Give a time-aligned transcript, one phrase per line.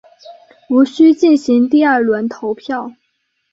[0.67, 2.91] 无须进行第二轮投票。